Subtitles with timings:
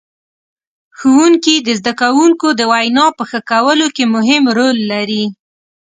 [0.97, 5.25] ښوونکي د زدهکوونکو د وینا په ښه کولو کې مهم رول لري.